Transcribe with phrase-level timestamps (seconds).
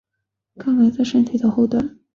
[0.55, 1.99] 肛门在身体的后端。